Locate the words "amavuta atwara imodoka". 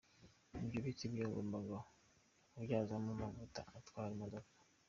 3.15-4.53